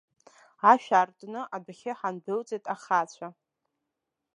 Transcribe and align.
Ашә 0.71 0.89
аартны 0.97 1.41
адәахьы 1.55 1.91
ҳандәылҵит 1.99 2.65
ахацәа. 2.73 3.27